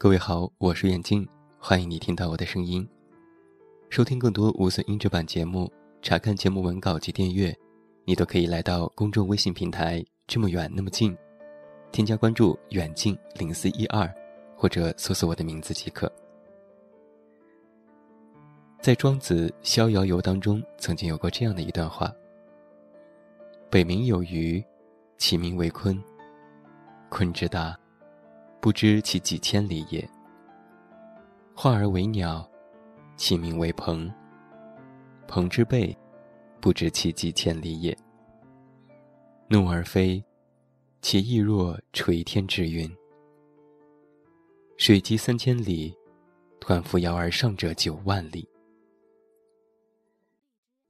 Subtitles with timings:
[0.00, 2.88] 各位好，我是远近，欢迎你听到我的声音。
[3.90, 5.68] 收听更多无损音质版节目，
[6.02, 7.52] 查看节目文稿及订阅，
[8.04, 11.18] 你都可以来到公众微信平台“这么远那么近”，
[11.90, 14.08] 添加关注“远近零四一二”，
[14.54, 16.08] 或者搜索我的名字即可。
[18.80, 22.14] 在《庄子·逍遥游》当中，曾经有过这样的一段话
[23.68, 24.64] ：“北冥有鱼，
[25.16, 26.00] 其名为鲲。
[27.10, 27.76] 鲲之大。”
[28.60, 30.08] 不知其几千里也。
[31.54, 32.48] 化而为鸟，
[33.16, 34.12] 其名为鹏。
[35.26, 35.96] 鹏之背，
[36.60, 37.96] 不知其几千里也。
[39.48, 40.22] 怒而飞，
[41.00, 42.90] 其翼若垂天之云。
[44.76, 45.94] 水击三千里，
[46.60, 48.48] 湍扶摇而上者九万里。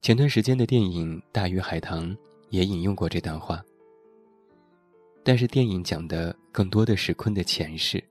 [0.01, 2.11] 前段时间的电影《大鱼海棠》
[2.51, 3.62] 也引用过这段话。
[5.23, 8.03] 但是电影讲的更多的是鲲的前世。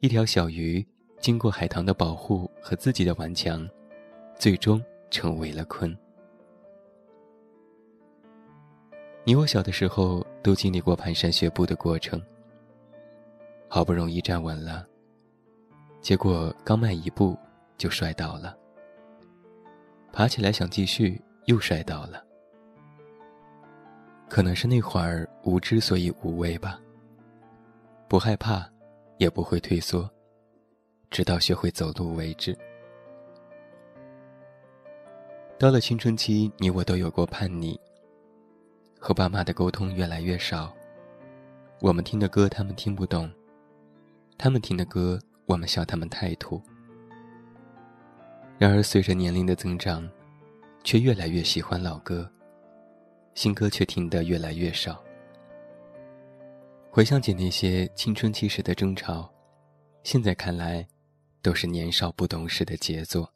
[0.00, 0.84] 一条小鱼
[1.20, 3.68] 经过海棠的保护和自己的顽强，
[4.38, 5.94] 最终成为了鲲。
[9.24, 12.20] 你我小的时候都经历过蹒跚学步的过程。
[13.68, 14.86] 好不容易站稳了，
[16.00, 17.38] 结果刚迈一步
[17.76, 18.56] 就摔倒了。
[20.12, 22.24] 爬起来想继续，又摔倒了。
[24.30, 26.80] 可能是那会儿无知，所以无畏吧。
[28.06, 28.64] 不害怕，
[29.18, 30.08] 也不会退缩，
[31.10, 32.56] 直到学会走路为止。
[35.58, 37.78] 到了青春期，你我都有过叛逆。
[39.00, 40.72] 和爸妈的沟通越来越少，
[41.80, 43.28] 我们听的歌他们听不懂，
[44.38, 46.62] 他们听的歌我们笑他们太土。
[48.58, 50.08] 然而随着年龄的增长，
[50.84, 52.30] 却越来越喜欢老歌。
[53.40, 55.02] 新歌却听得越来越少。
[56.90, 59.32] 回想起那些青春期时的争吵，
[60.02, 60.86] 现在看来，
[61.40, 63.32] 都是年少不懂事的杰作。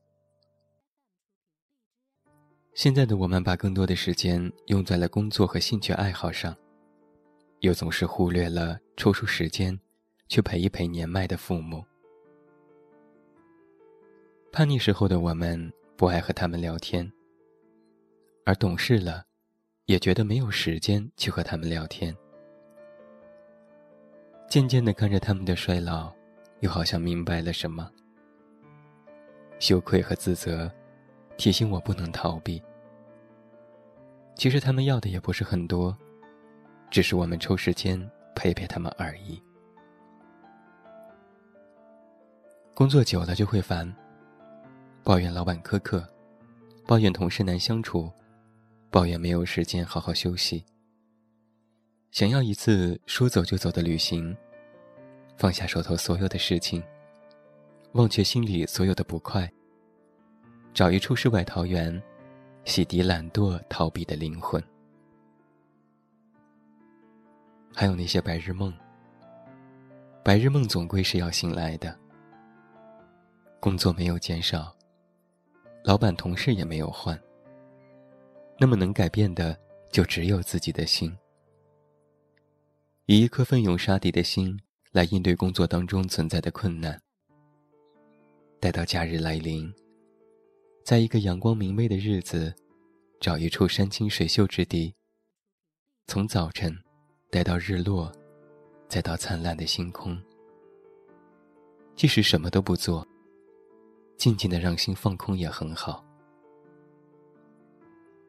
[2.74, 6.54] 现在的我们把更多的时间用在了工作和兴趣爱好上，
[7.60, 9.80] 又总是忽略了抽出时间
[10.28, 11.82] 去陪一陪年迈的父母。
[14.52, 17.10] 叛逆时候的我们不爱和他们聊天，
[18.44, 19.24] 而懂事了。
[19.86, 22.16] 也觉得没有时间去和他们聊天。
[24.48, 26.12] 渐渐的看着他们的衰老，
[26.60, 27.90] 又好像明白了什么。
[29.58, 30.70] 羞愧和自责，
[31.36, 32.62] 提醒我不能逃避。
[34.34, 35.96] 其实他们要的也不是很多，
[36.90, 39.42] 只是我们抽时间陪陪他们而已。
[42.74, 43.94] 工作久了就会烦，
[45.02, 46.06] 抱怨老板苛刻，
[46.86, 48.10] 抱怨同事难相处。
[48.94, 50.64] 抱怨没有时间好好休息，
[52.12, 54.32] 想要一次说走就走的旅行，
[55.36, 56.80] 放下手头所有的事情，
[57.94, 59.52] 忘却心里所有的不快，
[60.72, 62.00] 找一处世外桃源，
[62.66, 64.62] 洗涤懒惰逃避的灵魂。
[67.74, 68.72] 还有那些白日梦，
[70.22, 71.98] 白日梦总归是要醒来的。
[73.58, 74.72] 工作没有减少，
[75.82, 77.20] 老板同事也没有换。
[78.58, 79.58] 那么能改变的，
[79.90, 81.14] 就只有自己的心。
[83.06, 84.58] 以一颗奋勇杀敌的心
[84.92, 86.98] 来应对工作当中存在的困难。
[88.60, 89.70] 待到假日来临，
[90.84, 92.54] 在一个阳光明媚的日子，
[93.20, 94.94] 找一处山清水秀之地。
[96.06, 96.74] 从早晨，
[97.30, 98.10] 待到日落，
[98.88, 100.18] 再到灿烂的星空。
[101.96, 103.06] 即使什么都不做，
[104.16, 106.04] 静静的让心放空也很好。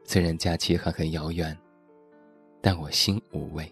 [0.07, 1.57] 虽然假期还很遥远，
[2.61, 3.69] 但我心无畏。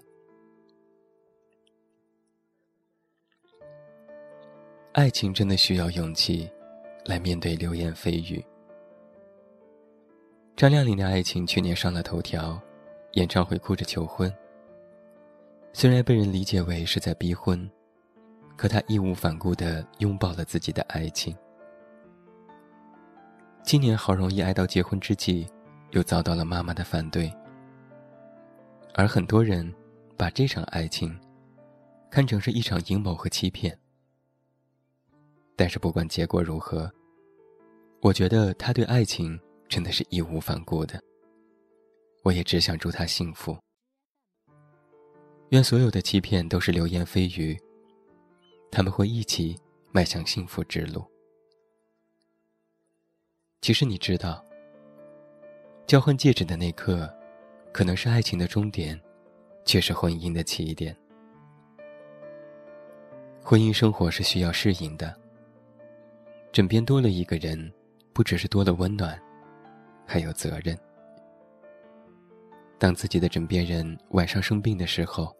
[4.93, 6.49] 爱情真的需要勇气，
[7.05, 8.43] 来面对流言蜚语。
[10.55, 12.59] 张靓颖的爱情去年上了头条，
[13.13, 14.31] 演唱会哭着求婚。
[15.71, 17.69] 虽然被人理解为是在逼婚，
[18.57, 21.35] 可她义无反顾的拥抱了自己的爱情。
[23.63, 25.47] 今年好容易爱到结婚之际。
[25.93, 27.31] 又遭到了妈妈的反对，
[28.95, 29.71] 而很多人
[30.17, 31.15] 把这场爱情
[32.09, 33.77] 看成是一场阴谋和欺骗。
[35.55, 36.91] 但是不管结果如何，
[38.01, 40.99] 我觉得他对爱情真的是义无反顾的。
[42.23, 43.55] 我也只想祝他幸福。
[45.49, 47.55] 愿所有的欺骗都是流言蜚语，
[48.71, 49.55] 他们会一起
[49.91, 51.05] 迈向幸福之路。
[53.61, 54.43] 其实你知道。
[55.85, 57.11] 交换戒指的那刻，
[57.71, 58.99] 可能是爱情的终点，
[59.65, 60.95] 却是婚姻的起点。
[63.43, 65.13] 婚姻生活是需要适应的。
[66.51, 67.71] 枕边多了一个人，
[68.13, 69.19] 不只是多了温暖，
[70.05, 70.77] 还有责任。
[72.79, 75.35] 当自己的枕边人晚上生病的时候，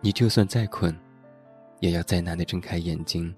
[0.00, 0.94] 你就算再困，
[1.80, 3.34] 也要再难的睁开眼睛，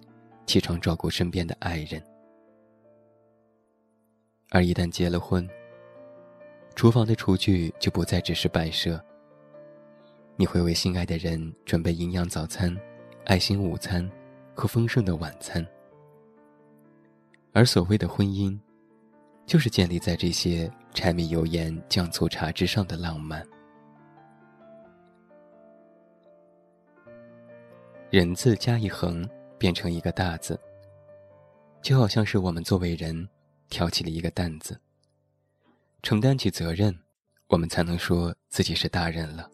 [0.47, 2.03] 起床照顾身边的爱人。
[4.51, 5.49] 而一旦结了婚，
[6.77, 9.03] 厨房的厨具就不再只是摆设。
[10.37, 12.77] 你会为心爱的人准备营养早餐、
[13.25, 14.09] 爱心午餐
[14.55, 15.67] 和丰盛的晚餐。
[17.55, 18.57] 而所谓的婚姻，
[19.47, 23.43] 就是建立在这些柴米油盐酱醋茶之上的浪漫。
[28.11, 29.27] 人字加一横，
[29.57, 30.61] 变成一个大字。
[31.81, 33.27] 就好像是我们作为人，
[33.71, 34.79] 挑起了一个担子，
[36.07, 36.97] 承担起责任，
[37.49, 39.51] 我们才能说自己是大人了。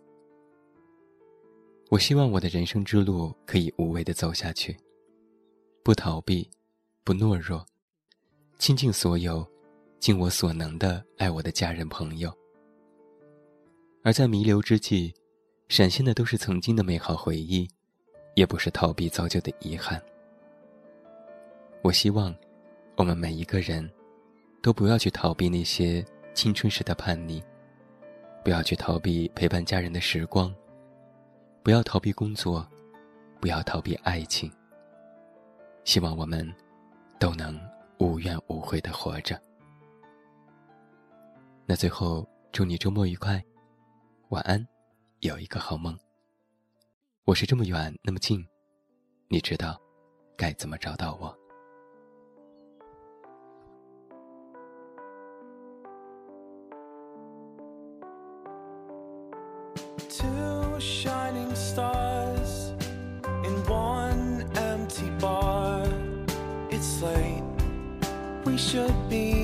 [1.88, 4.76] 我希望我的人生之路可以无畏的走下去，
[5.82, 6.46] 不逃避，
[7.04, 7.64] 不懦弱，
[8.58, 9.50] 倾尽所有，
[9.98, 12.30] 尽我所能的爱我的家人朋友。
[14.04, 15.10] 而在弥留之际，
[15.68, 17.66] 闪现的都是曾经的美好回忆。
[18.34, 19.98] 也不是逃避造就的遗憾。
[21.82, 22.34] 我希望，
[22.96, 23.90] 我们每一个人，
[24.62, 27.42] 都不要去逃避那些青春时的叛逆，
[28.42, 30.54] 不要去逃避陪伴家人的时光，
[31.62, 32.66] 不要逃避工作，
[33.40, 34.50] 不要逃避爱情。
[35.84, 36.50] 希望我们，
[37.18, 37.60] 都能
[37.98, 39.40] 无怨无悔的活着。
[41.66, 43.42] 那最后，祝你周末愉快，
[44.30, 44.66] 晚安，
[45.20, 45.96] 有一个好梦。
[47.24, 48.44] 我是这么远那么近，
[49.28, 49.80] 你知道
[50.36, 51.36] 该怎么找到我
[60.82, 62.72] shining stars
[63.44, 65.86] in one empty bar.
[66.70, 67.44] It's late.
[68.44, 69.41] We should be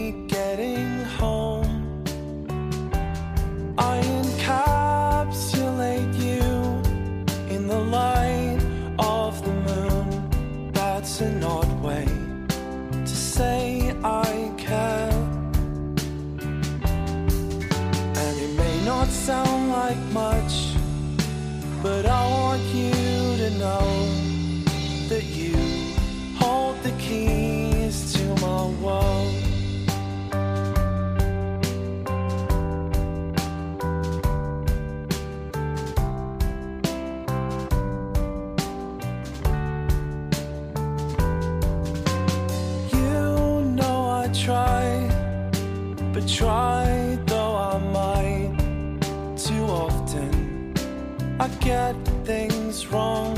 [51.69, 51.94] get
[52.25, 53.35] things wrong.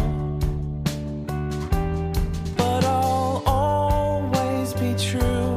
[2.57, 5.50] But I'll always be true,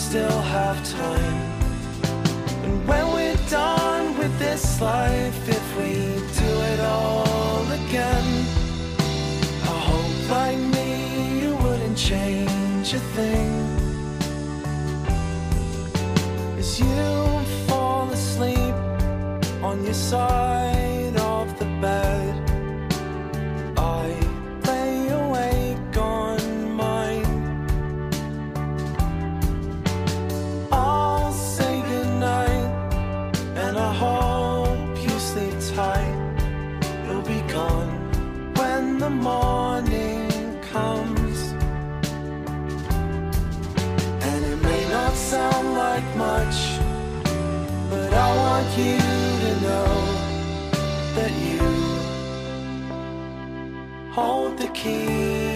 [0.00, 1.42] still have time.
[2.64, 5.92] And when we're done with this life, if we
[6.42, 8.28] do it all again,
[9.72, 13.52] I hope like me you wouldn't change a thing.
[16.58, 17.02] As you
[17.68, 18.76] fall asleep
[19.62, 20.49] on your side
[39.10, 40.28] morning
[40.72, 41.38] comes.
[44.28, 46.58] And it may not sound like much,
[47.90, 48.98] but I want you
[49.44, 49.92] to know
[51.16, 51.60] that you
[54.12, 55.49] hold the key.